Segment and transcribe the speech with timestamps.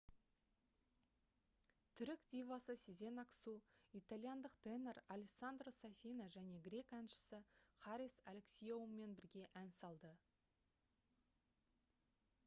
[1.99, 3.53] түрік дивасы сезен аксу
[3.99, 7.41] итальяндық тенор алессандро сафина және грек әншісі
[7.85, 10.15] харис алексиоумен бірге ән салды